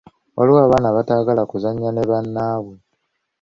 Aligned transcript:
Waliwo 0.37 0.59
abaana 0.63 0.87
abataagala 0.89 1.41
kuzannya 1.51 1.89
ne 1.91 2.03
bannaabwe. 2.09 2.75